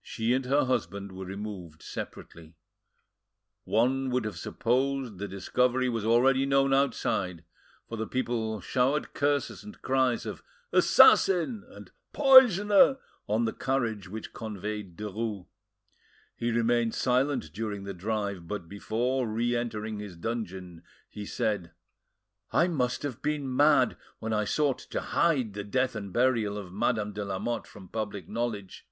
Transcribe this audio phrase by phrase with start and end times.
[0.00, 2.56] She and her husband were removed separately.
[3.64, 7.44] One would have supposed the discovery was already known outside,
[7.86, 10.42] for the people showered curses and cries of
[10.72, 15.44] "Assassin!" and "Poisoner!" on the carriage which conveyed Derues.
[16.34, 21.70] He remained silent during the drive, but before re entering his dungeon, he said—
[22.50, 26.72] "I must have been mad when I sought to hide the death and burial of
[26.72, 28.86] Madame de Lamotte from public knowledge.